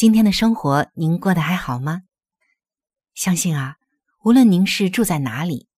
[0.00, 2.04] 今天的生活，您过得还好吗？
[3.12, 3.76] 相信啊，
[4.24, 5.68] 无论您是住在哪里，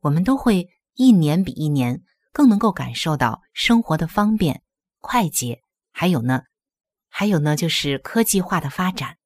[0.00, 4.62] 我们都会一年比一年更能够感受到生活的方便、
[5.00, 5.62] 快捷，
[5.92, 6.42] 还有呢，
[7.08, 9.16] 还有呢，就是科技化的发展。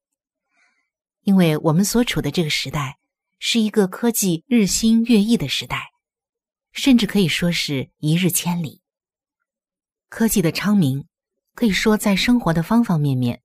[1.23, 2.97] 因为我们所处的这个时代
[3.39, 5.89] 是一个科技日新月异的时代，
[6.71, 8.81] 甚至可以说是一日千里。
[10.07, 11.09] 科技的昌明，
[11.55, 13.41] 可以说在生活的方方面面。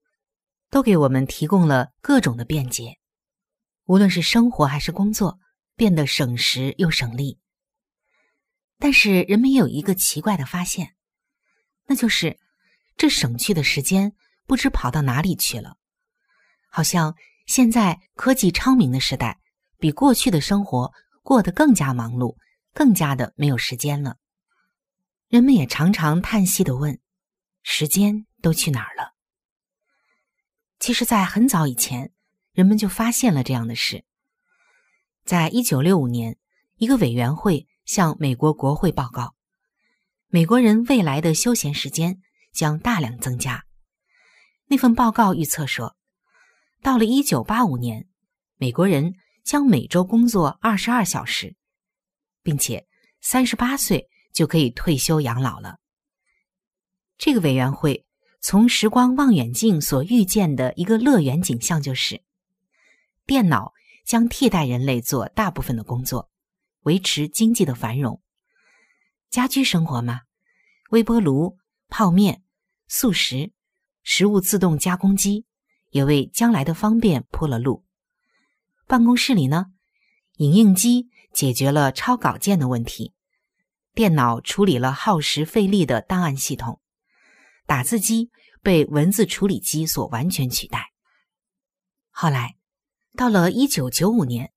[0.69, 2.97] 都给我们提供了各种的便捷，
[3.85, 5.39] 无论是生活还是工作，
[5.75, 7.39] 变得省时又省力。
[8.77, 10.95] 但是人们也有一个奇怪的发现，
[11.85, 12.37] 那就是
[12.97, 14.13] 这省去的时间
[14.45, 15.77] 不知跑到哪里去了。
[16.69, 17.15] 好像
[17.45, 19.39] 现在科技昌明的时代，
[19.77, 20.91] 比过去的生活
[21.23, 22.35] 过得更加忙碌，
[22.73, 24.17] 更加的没有时间了。
[25.29, 26.99] 人们也常常叹息的问：
[27.63, 29.14] 时间都去哪儿了？
[30.85, 32.11] 其实，在很早以前，
[32.53, 34.05] 人们就发现了这样的事。
[35.23, 36.37] 在一九六五年，
[36.75, 39.33] 一个委员会向美国国会报告，
[40.27, 43.65] 美国人未来的休闲时间将大量增加。
[44.67, 45.97] 那份报告预测说，
[46.83, 48.07] 到了一九八五年，
[48.57, 51.55] 美国人将每周工作二十二小时，
[52.43, 52.85] 并且
[53.21, 55.79] 三十八岁就可以退休养老了。
[57.17, 58.05] 这个委员会。
[58.47, 62.21] 从时光望远镜所预见的一个乐园景象，就是
[63.25, 63.73] 电脑
[64.05, 66.29] 将替代人类做大部分的工作，
[66.81, 68.21] 维持经济的繁荣。
[69.31, 70.21] 家居生活嘛，
[70.91, 71.57] 微波炉、
[71.87, 72.43] 泡面、
[72.87, 73.51] 速食、
[74.03, 75.47] 食物自动加工机
[75.89, 77.83] 也为将来的方便铺了路。
[78.85, 79.73] 办公室里呢，
[80.37, 83.15] 影印机解决了抄稿件的问题，
[83.95, 86.79] 电脑处理了耗时费力的档案系统。
[87.65, 88.29] 打字机
[88.61, 90.91] 被文字处理机所完全取代。
[92.09, 92.55] 后来，
[93.15, 94.53] 到了一九九五年，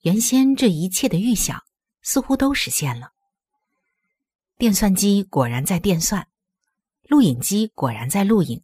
[0.00, 1.62] 原先这一切的预想
[2.02, 3.12] 似乎都实现了。
[4.58, 6.28] 电算机果然在电算，
[7.04, 8.62] 录影机果然在录影，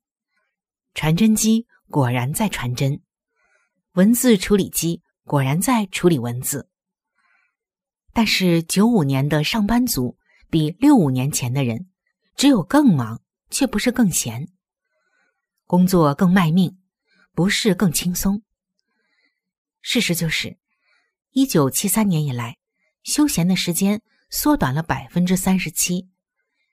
[0.94, 3.00] 传真机果然在传真，
[3.92, 6.68] 文字处理机果然在处理文字。
[8.12, 10.18] 但是，九五年的上班族
[10.50, 11.90] 比六五年前的人
[12.36, 13.22] 只有更忙。
[13.52, 14.48] 却不是更闲，
[15.66, 16.78] 工作更卖命，
[17.32, 18.42] 不是更轻松。
[19.82, 20.58] 事实就是，
[21.32, 22.56] 一九七三年以来，
[23.02, 26.08] 休闲的时间缩短了百分之三十七，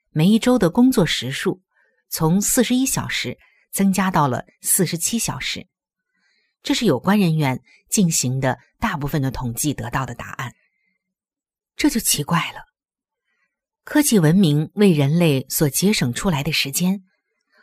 [0.08, 1.62] 每一周的工作时数
[2.08, 3.38] 从四十一小时
[3.70, 5.68] 增加到了四十七小时。
[6.62, 10.54] 这是有关人员进行的大部分的统计得到的答案。
[11.76, 12.69] 这就奇怪了。
[13.92, 17.02] 科技文明为人类所节省出来的时间，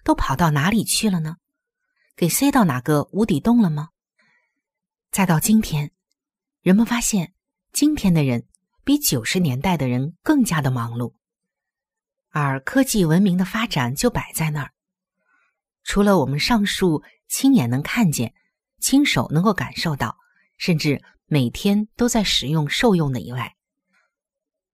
[0.04, 1.38] 都跑到哪里去了呢？
[2.18, 3.92] 给塞到哪个无底洞了吗？
[5.10, 5.94] 再到今天，
[6.60, 7.34] 人们发现，
[7.72, 8.46] 今天的人
[8.84, 11.14] 比九十年代的人更加的忙碌，
[12.32, 14.74] 而科技文明的发展就摆在那儿。
[15.86, 18.34] 除了我们上述亲眼能看见、
[18.82, 20.18] 亲手能够感受到，
[20.58, 23.56] 甚至每天都在使用受用的以外，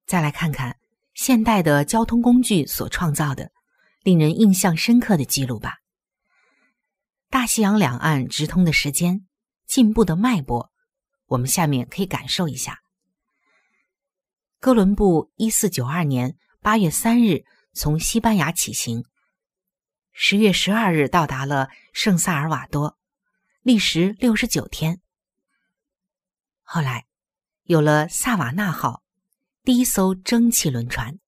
[0.07, 0.77] 再来看看。
[1.13, 3.51] 现代的交通工具所创造的
[4.01, 5.77] 令人印象深刻的记录吧。
[7.29, 9.25] 大西洋两岸直通的时间
[9.65, 10.71] 进步的脉搏，
[11.25, 12.81] 我们下面可以感受一下。
[14.59, 17.43] 哥伦布一四九二年八月三日
[17.73, 19.03] 从西班牙起行，
[20.11, 22.97] 十月十二日到达了圣萨尔瓦多，
[23.61, 25.01] 历时六十九天。
[26.61, 27.05] 后来
[27.63, 29.02] 有了萨瓦纳号，
[29.65, 31.19] 第一艘蒸汽轮船，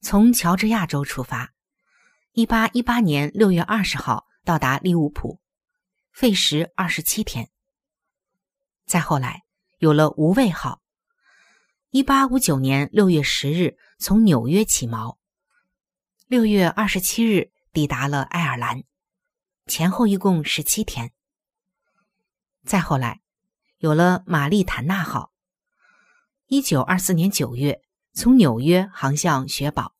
[0.00, 1.52] 从乔治亚州出发，
[2.30, 5.40] 一八一八年六月二十号到达利物浦，
[6.12, 7.50] 费时二十七天。
[8.86, 9.42] 再后来
[9.78, 10.80] 有了无畏号。
[11.90, 15.16] 一八五九年六月十日从纽约起锚，
[16.28, 18.84] 六月二十七日抵达了爱尔兰，
[19.66, 21.10] 前后一共十七天。
[22.64, 23.22] 再后来，
[23.78, 25.33] 有了玛丽坦纳号。
[26.46, 27.80] 一九二四年九月
[28.12, 29.94] 从纽约航向雪堡，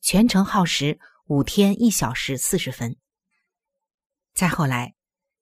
[0.00, 2.96] 全程耗时五天一小时四十分。
[4.34, 4.94] 再后来，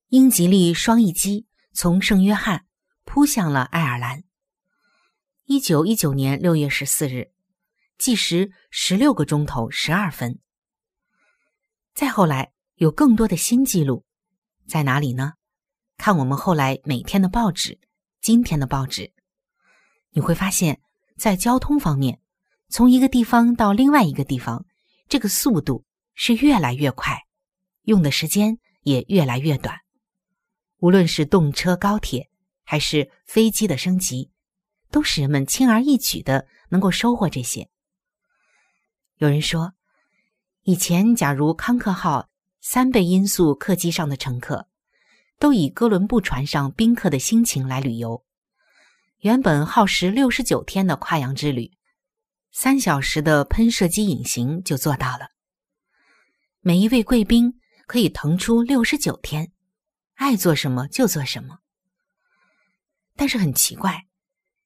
[0.08, 2.66] 英吉利双翼机从圣约翰
[3.04, 4.24] 扑向了爱尔兰。
[5.44, 7.32] 一九一九年六月十四日，
[7.96, 10.38] 计时十六个钟头十二分。
[11.94, 14.04] 再后来有更多的新纪录，
[14.68, 15.32] 在哪里呢？
[15.96, 17.80] 看我们后来每天的报纸，
[18.20, 19.14] 今天的报纸，
[20.16, 20.80] 你会发现
[21.18, 22.20] 在交通方面，
[22.70, 24.64] 从一个地方到另外一个地方，
[25.10, 25.84] 这个速度
[26.14, 27.18] 是越来越快，
[27.82, 29.76] 用的时间也越来越短。
[30.78, 32.30] 无论是动车、高铁，
[32.64, 34.30] 还是飞机的升级。
[34.88, 37.68] 都使人们轻而易举的能够收获这些。
[39.18, 39.74] 有人说，
[40.62, 42.28] 以前假如康克号
[42.60, 44.68] 三倍音速客机上的乘客
[45.38, 48.24] 都以哥伦布船上宾客的心情来旅游，
[49.20, 51.72] 原本耗时六十九天的跨洋之旅，
[52.52, 55.30] 三小时的喷射机隐形就做到了。
[56.60, 59.52] 每一位贵宾可以腾出六十九天，
[60.14, 61.60] 爱做什么就做什么。
[63.16, 64.06] 但是很奇怪。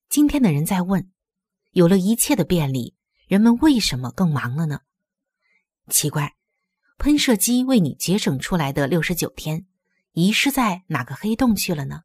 [0.08, 1.12] 今天的人在问：
[1.70, 2.97] 有了一切的便利，
[3.29, 4.81] 人们为什么更忙了呢？
[5.88, 6.35] 奇怪，
[6.99, 9.67] 喷射机为你节省出来的六十九天，
[10.12, 12.02] 遗失在哪个黑洞去了呢？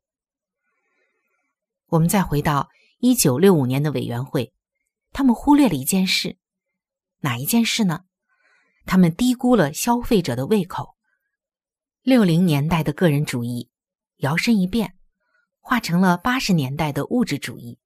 [1.87, 4.53] 我们再回到一九六五年的委员会，
[5.11, 6.37] 他们忽略了一件事，
[7.19, 8.05] 哪一件事呢？
[8.85, 10.95] 他们低估了消费者的胃口。
[12.01, 13.69] 六零年代的个人主义
[14.17, 14.95] 摇身一变，
[15.59, 17.79] 化成了八十年代的物质主义。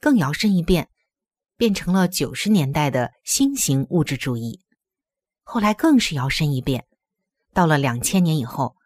[0.00, 0.88] 更摇身一变，
[1.56, 4.60] 变成了九十年代的新型物质主义。
[5.42, 6.86] 后来更是摇身一变，
[7.52, 8.76] 到了两千年以后，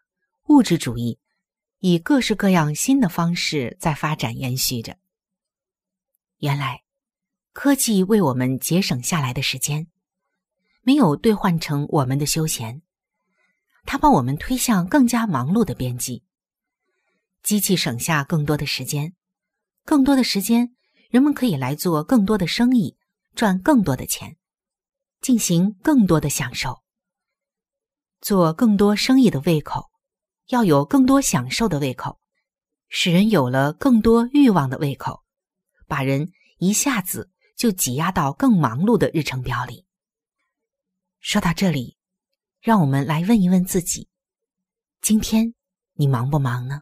[0.47, 1.19] 物质主义
[1.79, 4.97] 以各式各样新的方式在发展延续着。
[6.37, 6.83] 原来，
[7.53, 9.87] 科技为我们节省下来的时间，
[10.81, 12.81] 没有兑换成我们的休闲，
[13.85, 16.23] 它把我们推向更加忙碌的边际。
[17.43, 19.15] 机器省下更多的时间，
[19.85, 20.75] 更多的时间。
[21.09, 22.95] 人们可以来做更多的生意，
[23.33, 24.37] 赚更多的钱，
[25.21, 26.83] 进行更多的享受。
[28.21, 29.89] 做更多生意的胃口，
[30.49, 32.19] 要有更多享受的胃口，
[32.87, 35.23] 使人有了更多欲望的胃口，
[35.87, 39.85] 把人一下子就挤压到更忙碌的日程表里。
[41.19, 41.97] 说到这里，
[42.61, 44.09] 让我们来问一问自己：
[45.01, 45.53] 今天
[45.93, 46.81] 你忙不忙呢？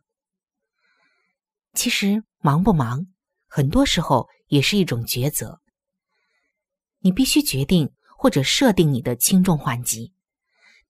[1.74, 3.08] 其实忙不忙？
[3.48, 5.60] 很多时候也是一种抉择，
[7.00, 10.14] 你必须决定或者设定你的轻重缓急，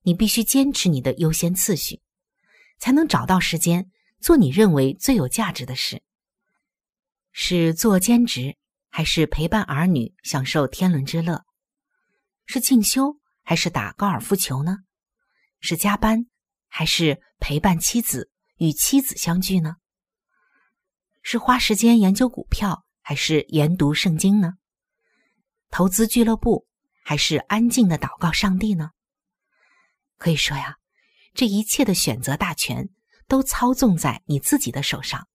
[0.02, 2.02] 你必须坚持你的优先次序，
[2.78, 6.02] 才能找到时间做你认为最有价值的事。
[7.32, 8.58] 是做兼职，
[8.90, 11.46] 还是陪伴儿女享受天伦之乐？
[12.46, 14.78] 是进修，还是打高尔夫球呢？
[15.60, 16.26] 是加班，
[16.68, 19.76] 还是陪伴妻子与妻子相聚呢？
[21.22, 24.54] 是花时间研究股票，还是研读圣经呢？
[25.70, 26.66] 投资俱乐部，
[27.04, 28.92] 还是安静的祷告上帝呢？
[30.18, 30.78] 可以说呀，
[31.38, 32.90] 这一切的选择大权
[33.28, 35.28] 都操纵在你自己的手上。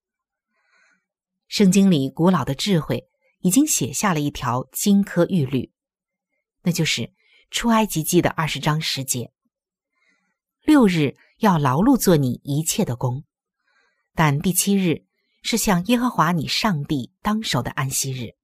[1.46, 5.72] 圣经里古老的智慧已经写下了一条金科玉律，
[6.62, 7.14] 那就是
[7.52, 9.32] 出埃及记的二十章十节：
[10.62, 13.24] 六日要劳碌做你一切的工，
[14.14, 15.06] 但第七日。
[15.44, 18.36] 是向耶和华你上帝当守的安息日。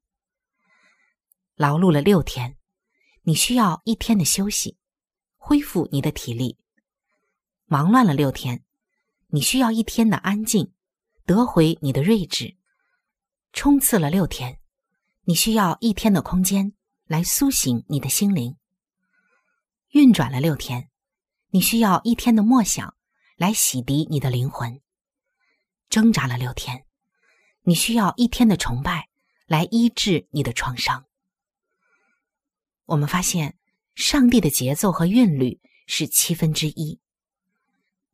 [1.55, 2.57] 劳碌了六天，
[3.23, 4.77] 你需要一天的休息，
[5.37, 6.59] 恢复你的体力；
[7.71, 8.65] 忙乱了六天，
[9.27, 10.73] 你需要一天的安静，
[11.27, 12.57] 得回你的睿智；
[13.53, 14.59] 冲刺了六天，
[15.25, 16.73] 你需要一天的空间
[17.05, 18.55] 来苏醒你的心灵；
[19.91, 20.89] 运转了六天，
[21.51, 22.95] 你需要一天的默想
[23.37, 24.81] 来洗涤你的灵魂。
[25.91, 26.87] 挣扎了六天，
[27.65, 29.11] 你需要一天的崇拜
[29.47, 31.05] 来医治你的创伤。
[32.87, 33.59] 我们发现，
[33.95, 36.99] 上帝的节奏和韵律是七分之一，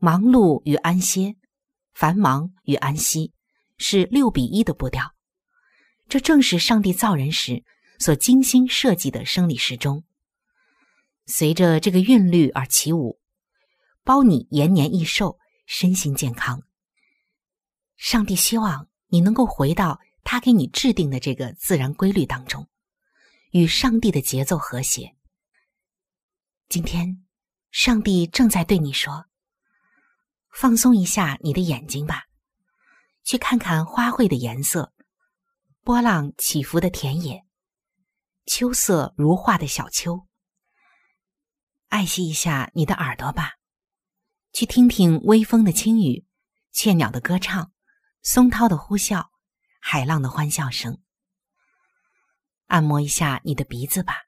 [0.05, 1.35] 忙碌与安歇，
[1.95, 3.33] 繁忙与安息
[3.79, 5.15] 是六比一的步调。
[6.11, 7.65] 这正是上帝造人时
[7.99, 10.05] 所精心设计的生理时钟。
[11.25, 13.19] 随着这个韵律而起舞，
[14.03, 16.63] 包你延年益寿，身心健康。
[17.97, 22.69] 上帝希望你能够回到他给你制定的这个自然规律当中，
[23.53, 25.17] 与上帝的节奏和谐。
[26.69, 27.25] 今天，
[27.71, 29.25] 上帝正在对你说
[30.55, 32.27] ：“放松一下你的眼睛吧，
[33.25, 34.95] 去看看花卉的颜色，
[35.83, 37.45] 波浪起伏的田野，
[38.47, 40.29] 秋色如画的小丘。
[41.89, 43.55] 爱惜一下你的耳朵吧，
[44.53, 46.25] 去听听微风的轻语，
[46.71, 47.73] 雀鸟的歌唱。”
[48.23, 49.27] 松涛的呼啸，
[49.81, 51.03] 海浪的欢笑声。
[52.69, 54.23] 按摩一下你的鼻子吧，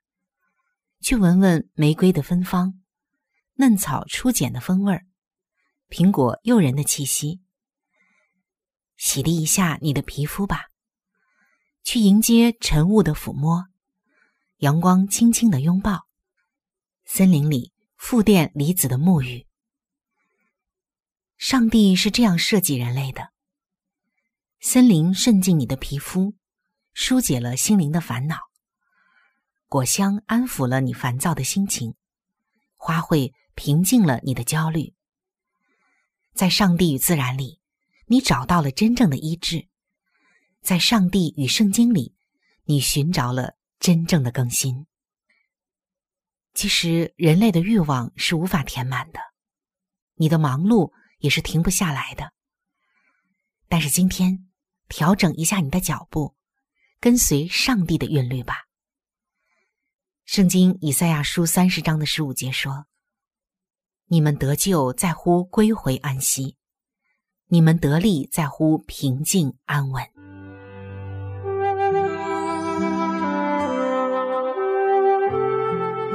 [1.01, 2.79] 去闻闻玫瑰的芬芳，
[3.55, 5.07] 嫩草初剪的风味儿，
[5.89, 7.39] 苹果诱人的气息。
[8.97, 10.65] 洗涤一下你的皮肤吧，
[11.83, 13.67] 去迎接晨雾的抚摸，
[14.57, 16.07] 阳光轻轻的拥抱，
[17.05, 19.45] 森林里负电离子的沐浴。
[21.37, 23.29] 上帝是这样设计人类的。
[24.59, 26.33] 森林渗进你的皮肤，
[26.93, 28.35] 疏解了心灵的烦恼；
[29.67, 31.93] 果香安抚了你烦躁的心情，
[32.75, 34.96] 花卉平静了你的焦虑。
[36.37, 37.59] 在上帝与自然里，
[38.05, 39.67] 你找到了真正的医治；
[40.61, 42.15] 在上帝与圣经里，
[42.63, 44.85] 你寻找了真正的更新。
[46.53, 49.19] 其实，人类的欲望是无法填满的，
[50.13, 52.31] 你的忙碌也是停不下来的。
[53.67, 54.45] 但是今天。
[54.89, 56.33] 调整一下你的脚步，
[57.01, 58.67] 跟随上帝的韵律吧。
[60.23, 62.85] 圣经以赛亚书三十章的十五节说
[64.09, 66.55] ：“你们得救在乎归回安息，
[67.47, 70.03] 你们得力在乎平静安稳。”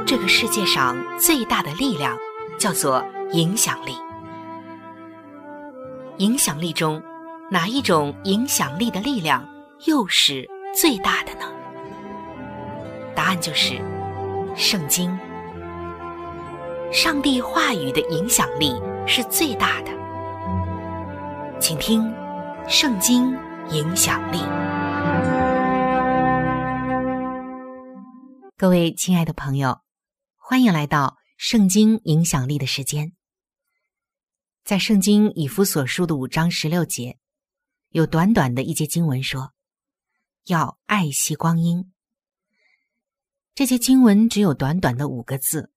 [0.05, 2.17] 这个世界上最大的力量
[2.59, 3.93] 叫做影响力，
[6.17, 7.01] 影响力中。
[7.51, 9.47] 哪一种影响力的力量
[9.85, 11.45] 又是最大的呢？
[13.13, 13.79] 答案就是
[14.55, 15.15] 圣经。
[16.93, 18.71] 上帝话语的影响力
[19.07, 19.89] 是最大的，
[21.59, 22.03] 请听
[22.69, 23.31] 《圣经
[23.71, 24.37] 影响力》。
[28.55, 29.81] 各位亲爱的朋友，
[30.37, 33.13] 欢迎来到《圣经影响力》的时间。
[34.63, 37.17] 在《圣经以弗所书》的五章十六节。
[37.89, 39.51] 有短短的一节经文说
[40.45, 41.91] ：“要爱惜光阴。”
[43.55, 45.71] 这些经文只有短短的五个字，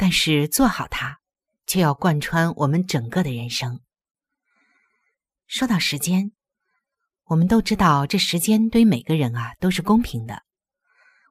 [0.00, 1.20] 但是做好它，
[1.66, 3.82] 却要贯穿我们整个的人生。
[5.46, 6.32] 说到时间，
[7.24, 10.42] 我们都知道，这时间对每个人啊都是公平的，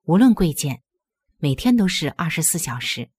[0.03, 0.83] 无论贵贱，
[1.38, 3.09] 每天都是二十四小时，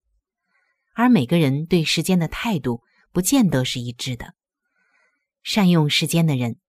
[0.94, 4.36] 而每个人对时间的态度不见得是一致的。
[5.42, 6.60] 善用时间的人，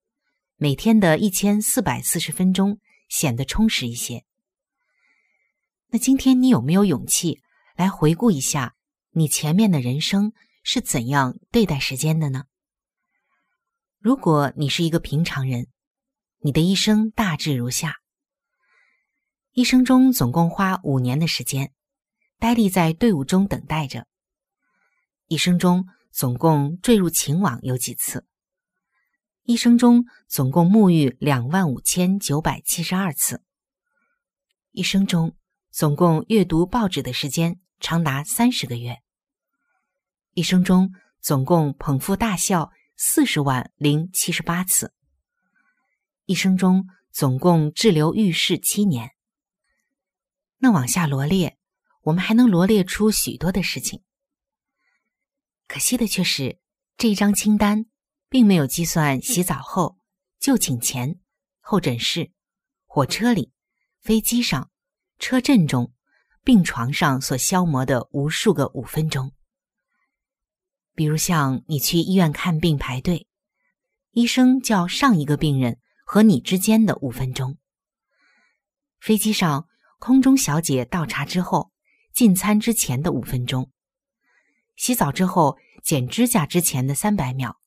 [0.55, 4.25] 每天的一千四百四十分钟显得充实一些。
[5.89, 7.43] 那今天你有没有勇气
[7.81, 8.75] 来回顾一下
[9.09, 12.43] 你前面的人生是怎样对待时间的呢？
[13.97, 15.65] 如果你是一个平常人，
[16.41, 17.95] 你的一生大致如下：
[19.53, 21.73] 一生中总共花五年的时间，
[22.37, 24.03] 呆立在队伍中等待着；
[25.25, 28.27] 一生中总共坠入情网有几次？
[29.41, 33.41] 一生中总共沐浴两万五千九百七十二次。
[34.69, 35.35] 一生中
[35.71, 39.01] 总共阅读报纸的时间长达三十个月。
[40.33, 44.93] 一生中总共捧腹大笑四十万零七十八次。
[46.25, 49.11] 一生中总共滞留浴室七年。
[50.59, 51.57] 那往下罗列，
[52.03, 54.01] 我们还能罗列出许多的事情。
[55.67, 56.59] 可惜的却是
[56.95, 57.87] 这一张清单。
[58.31, 59.97] 并没有计算洗澡后、
[60.39, 61.19] 就寝前、
[61.59, 62.31] 候诊室、
[62.85, 63.51] 火车里、
[63.99, 64.71] 飞机上、
[65.19, 65.91] 车震中、
[66.43, 69.31] 病床上所消磨的无数个五分钟。
[70.93, 73.27] 比如像你去医院看病排队，
[74.11, 77.53] 医生叫上一个病人和你之间的五分钟；
[78.99, 79.67] 飞机上
[79.99, 81.71] 空中小姐倒茶之后
[82.13, 83.69] 进餐之前的五分钟；
[84.75, 87.59] 洗澡之后剪指甲之前的三百秒。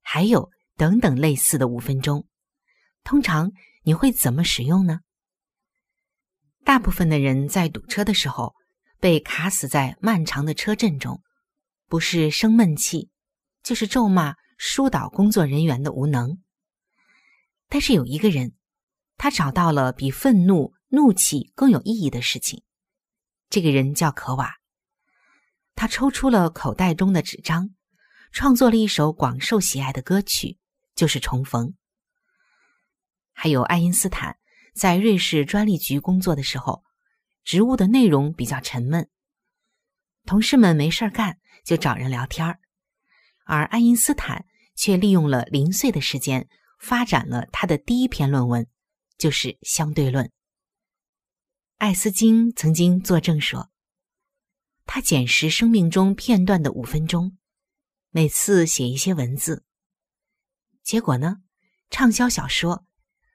[0.00, 2.26] 还有等等类似的五分钟，
[3.04, 5.00] 通常你会怎么使用呢？
[6.64, 8.54] 大部分的人在堵车的时候
[9.00, 11.20] 被卡死在漫长的车阵中，
[11.88, 13.10] 不是生闷气，
[13.62, 16.40] 就是咒骂疏导工作人员的无能。
[17.68, 18.54] 但是有一个人，
[19.16, 22.62] 他找到了比愤怒、怒气更有意义的事情。
[23.50, 24.54] 这个人叫可瓦，
[25.74, 27.70] 他抽出了口袋中的纸张，
[28.30, 30.58] 创作了一首广受喜爱的歌曲，
[30.94, 31.66] 就是《重逢》。
[33.32, 34.38] 还有爱因斯坦。
[34.74, 36.82] 在瑞士专利局工作的时候，
[37.44, 39.08] 职务的内容比较沉闷，
[40.24, 42.58] 同事们没事干就找人聊天
[43.44, 46.48] 而爱因斯坦却利用了零碎的时间，
[46.78, 48.66] 发展了他的第一篇论文，
[49.18, 50.30] 就是相对论。
[51.78, 53.70] 艾斯金曾经作证说，
[54.86, 57.36] 他捡拾生命中片段的五分钟，
[58.10, 59.64] 每次写一些文字，
[60.82, 61.42] 结果呢，
[61.90, 62.86] 畅销小说。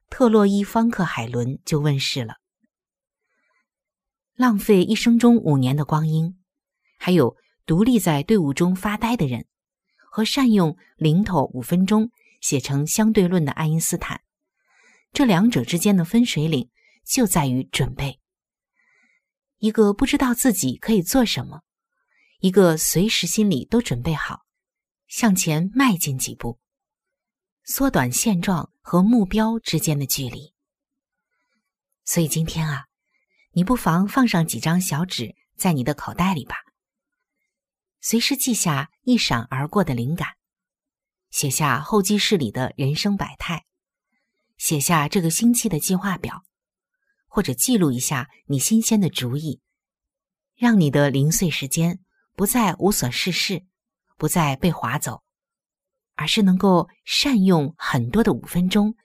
[0.09, 2.35] 特洛伊方克海伦就问世了。
[4.35, 6.37] 浪费一生中五年的光阴，
[6.99, 7.35] 还有
[7.65, 9.45] 独立在队伍中发呆的人，
[10.11, 12.11] 和善用零头五分钟
[12.41, 14.21] 写成相对论的爱因斯坦，
[15.11, 16.69] 这两者之间的分水岭
[17.03, 18.19] 就在于准备。
[19.57, 21.61] 一个不知道自己可以做什么，
[22.39, 24.45] 一个随时心里都准备好
[25.07, 26.59] 向前迈进几步。
[27.69, 30.53] 缩短现状和目标之间的距离。
[32.05, 32.85] 所以今天啊，
[33.51, 36.55] 你不妨放上几张小纸在你的口袋里吧，
[37.99, 40.37] 随时记下一闪而过的灵感，
[41.29, 43.65] 写下候机室里的人生百态，
[44.57, 46.45] 写下这个星期的计划表，
[47.27, 49.59] 或者记录一下你新鲜的主意，
[50.55, 51.99] 让你的零碎时间
[52.33, 53.65] 不再无所事事，
[54.15, 55.21] 不再被划走。
[56.17, 58.95] 而是能够善用很多的五分钟，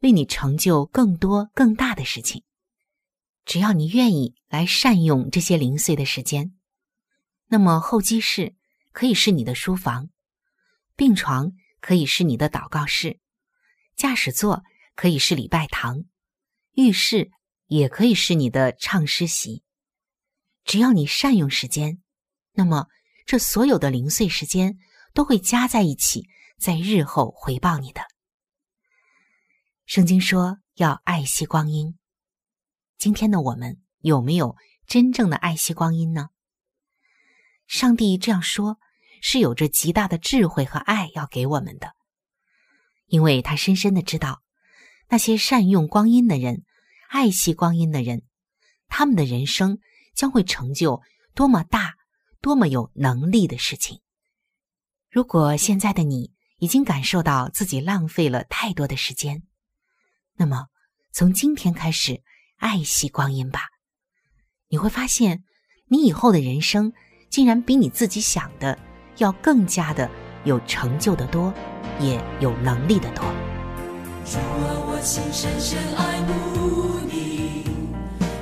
[0.00, 2.44] 为你成就更多更大的事情。
[3.46, 6.54] 只要你愿意来善用这些零碎的时间，
[7.48, 8.54] 那么候机室
[8.92, 10.10] 可以是你的书房，
[10.94, 13.18] 病床可以是你的祷告室，
[13.96, 14.62] 驾驶座
[14.94, 16.04] 可以是礼拜堂，
[16.74, 17.30] 浴室
[17.66, 19.62] 也可以是你的唱诗席。
[20.64, 22.02] 只要你善用时间，
[22.52, 22.86] 那么
[23.24, 24.76] 这所有的零碎时间
[25.14, 26.28] 都会加在一起。
[26.60, 28.02] 在日后回报你的。
[29.86, 31.98] 圣经说要爱惜光阴。
[32.98, 36.28] 今天的我们有没有真正的爱惜光阴呢？
[37.66, 38.78] 上帝这样说，
[39.22, 41.94] 是有着极大的智慧和爱要给我们的，
[43.06, 44.42] 因为他深深的知道，
[45.08, 46.64] 那些善用光阴的人、
[47.08, 48.22] 爱惜光阴的人，
[48.86, 49.78] 他们的人生
[50.14, 51.00] 将会成就
[51.34, 51.94] 多么大、
[52.42, 54.02] 多么有能力的事情。
[55.08, 59.42] 如果现在的你，已经感受到自己浪费了太多的时间，
[60.36, 60.66] 那么
[61.10, 62.22] 从今天开始
[62.58, 63.62] 爱惜光阴吧。
[64.68, 65.42] 你会发现，
[65.88, 66.92] 你以后的人生
[67.30, 68.78] 竟然比你自己想的
[69.16, 70.08] 要更加的
[70.44, 71.52] 有成就的多，
[71.98, 73.24] 也有能力的多。
[74.26, 77.64] 主啊，我心深深爱慕你，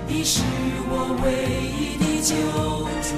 [0.08, 0.42] 你是
[0.90, 1.26] 我唯
[1.70, 2.34] 一的救
[3.00, 3.14] 主，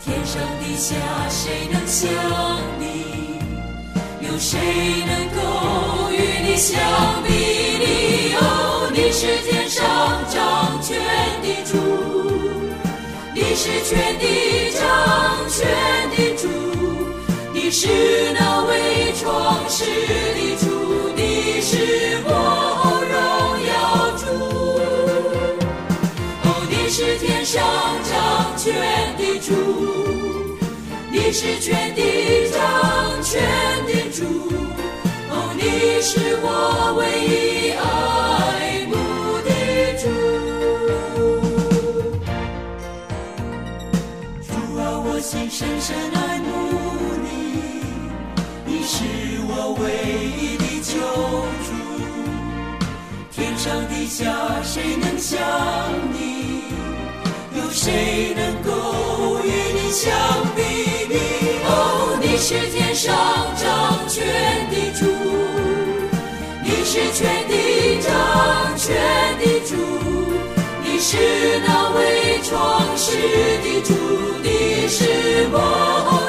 [0.00, 0.96] 天上地下
[1.28, 2.10] 谁能像
[2.80, 2.95] 你？
[4.28, 4.58] 有谁
[5.06, 6.76] 能够与你相
[7.22, 8.34] 比拟？
[8.34, 9.84] 哦，你是天上
[10.28, 10.98] 掌权
[11.42, 11.78] 的主，
[13.32, 14.82] 你是全地掌
[15.48, 15.64] 权
[16.10, 16.48] 的主，
[17.54, 17.86] 你是
[18.34, 19.24] 那位创
[19.70, 19.84] 世
[20.34, 20.66] 的主，
[21.14, 22.28] 你是我
[23.08, 23.14] 荣
[23.64, 23.72] 耀
[24.18, 24.24] 主。
[26.42, 27.62] 哦，你是天上
[28.10, 28.12] 掌
[28.58, 28.64] 权
[29.16, 29.54] 的主，
[31.38, 32.00] 是全地
[32.50, 33.42] 掌权
[33.84, 33.92] 的。
[34.10, 34.24] 主，
[35.28, 35.60] 哦，你
[36.00, 36.48] 是我
[36.96, 37.84] 唯一爱
[38.88, 38.96] 慕
[39.44, 39.50] 的
[40.00, 40.04] 主。
[44.48, 46.48] 主啊，我心深深爱慕
[47.22, 47.28] 你，
[48.64, 48.94] 你是
[49.46, 49.84] 我唯
[50.40, 50.96] 一的救
[51.66, 51.68] 主。
[53.30, 54.24] 天上地下
[54.62, 55.38] 谁能像
[56.14, 56.24] 你？
[57.54, 58.70] 有谁能够
[59.44, 60.10] 与你相
[60.54, 60.55] 比？
[62.36, 63.16] 你是天上
[63.56, 64.06] 掌。
[64.06, 64.22] 权
[64.70, 65.06] 的主，
[66.62, 68.12] 你是全地掌
[68.76, 68.94] 权
[69.38, 69.74] 的主，
[70.84, 71.16] 你是
[71.66, 73.16] 那位创世
[73.64, 73.94] 的主，
[74.42, 75.56] 你是我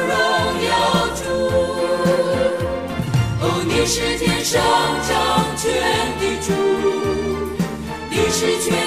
[0.08, 0.16] 荣
[0.70, 0.72] 耀
[1.14, 1.22] 主。
[3.42, 4.56] 哦，你是天上
[5.10, 5.12] 掌
[5.58, 5.66] 权
[6.22, 6.48] 的主，
[8.10, 8.87] 你是全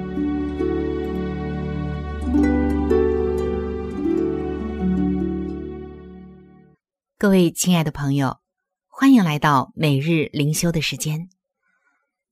[7.21, 8.39] 各位亲爱的朋友，
[8.87, 11.29] 欢迎来到每日灵修的时间。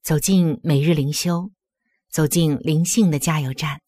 [0.02, 1.52] 走进每日灵修，
[2.10, 3.84] 走进灵性的加油站，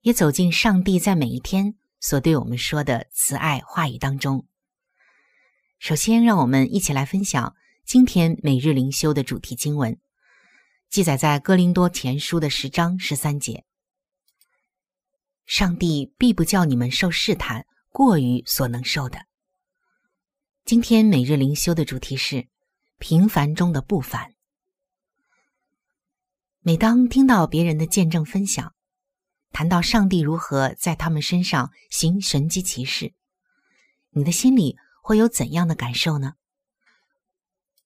[0.00, 4.44] 也走进上帝在每一天所对我们说的慈爱话语当中。
[5.78, 9.96] 首先，让我们一起来分享今天每日灵修的主题经文，
[10.90, 13.64] 记载在哥林多前书的十章十三节
[15.46, 19.20] ：“上帝必不叫你们受试探过于所能受的。”
[20.66, 22.48] 今天每日灵修的主题是
[22.98, 24.34] 平凡中的不凡。
[26.58, 28.74] 每当听到别人的见证分享，
[29.52, 33.14] 谈到上帝如何在他们身上行神迹奇事，
[34.10, 36.34] 你的心里会有怎样的感受呢？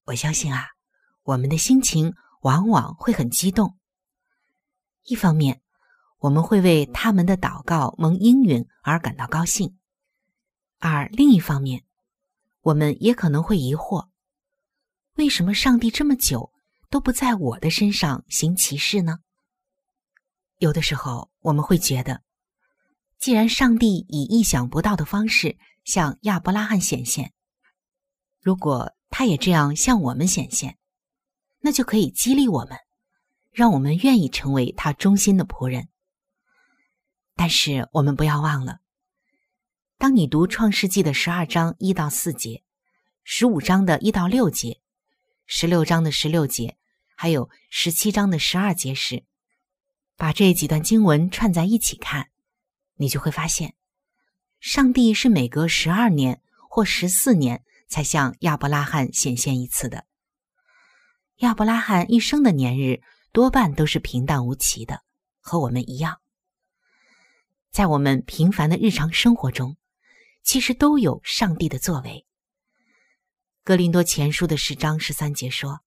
[0.04, 0.68] 我相信啊，
[1.24, 3.76] 我们的心情往往会很激动。
[5.04, 5.60] 一方面，
[6.20, 9.76] 我们会为他们的祷告蒙应允而感到高兴；
[10.78, 11.84] 而另一方面，
[12.62, 14.08] 我们也可能会疑惑：
[15.14, 16.52] 为什么上帝这么久
[16.90, 19.18] 都不在我的身上行奇事呢？
[20.58, 22.22] 有的时候，我们会觉得，
[23.18, 27.32] 既然上帝以意想不到的方式向亚伯拉罕显现，
[28.40, 30.76] 如果他也这样向我们显现，
[31.60, 32.76] 那就可以激励我们，
[33.50, 35.88] 让我们愿意成为他忠心的仆人。
[37.34, 38.79] 但是，我们不要忘了。
[40.00, 42.62] 当你读《创世纪》的十二章一到四节，
[43.22, 44.80] 十五章的一到六节，
[45.44, 46.78] 十六章的十六节，
[47.14, 49.24] 还有十七章的十二节时，
[50.16, 52.30] 把这几段经文串在一起看，
[52.94, 53.74] 你就会发现，
[54.58, 60.06] 上帝是每隔十二年或十四年才向亚伯拉罕显现一次的。
[61.40, 65.02] 亚伯拉罕一生的年日多半都是平淡无奇的，
[65.40, 66.22] 和我们一样，
[67.70, 69.76] 在我们平凡的日常生活中。
[70.42, 72.26] 其实都有上帝的作为。
[73.62, 75.80] 格林多前书的十章十三节说：“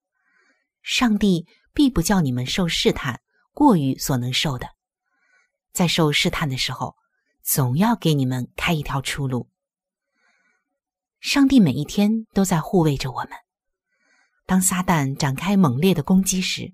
[0.83, 3.19] 上帝必不叫你们受试探
[3.51, 4.69] 过于所能受的，
[5.71, 6.95] 在受试探的时候，
[7.41, 9.49] 总要给你们开一条出路。”
[11.19, 13.31] 上帝每一天都在护卫着我们。
[14.45, 16.73] 当撒旦展开猛烈的攻击时，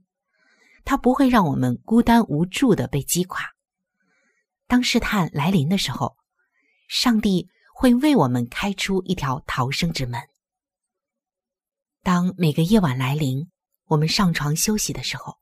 [0.84, 3.46] 他不会让我们孤单无助的被击垮。
[4.68, 6.18] 当试探来临的时候，
[6.88, 7.50] 上帝。
[7.80, 10.22] 会为我们开出一条逃生之门。
[12.04, 13.50] 当每个夜晚来临，
[13.86, 15.38] 我们上床休息的时候，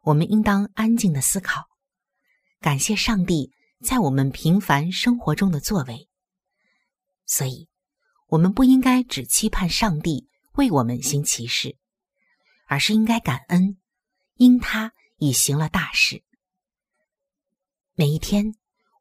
[0.00, 1.66] 我们应当安静的思考，
[2.58, 3.52] 感谢上帝
[3.84, 6.08] 在我们平凡生活中的作为。
[7.26, 7.68] 所以，
[8.28, 11.76] 我们不应该只期盼上帝为我们行奇事，
[12.66, 13.76] 而是应该感恩，
[14.36, 16.24] 因他已行了大事。
[17.92, 18.54] 每一天。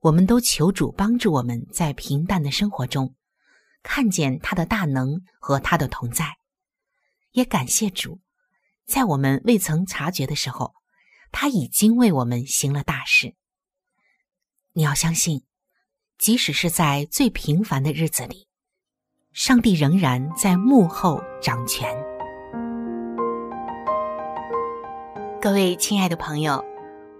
[0.05, 3.15] 我们都求主帮助我们在平淡的生活中
[3.81, 6.37] 看见他的大能和他的同在，
[7.31, 8.19] 也感谢主，
[8.85, 10.75] 在我们未曾察觉的时候，
[11.31, 13.33] 他已经为我们行了大事。
[14.73, 15.43] 你要相信，
[16.19, 18.47] 即使是在最平凡的日子里，
[19.33, 21.91] 上帝仍然在幕后掌权。
[25.41, 26.63] 各位亲爱的朋友，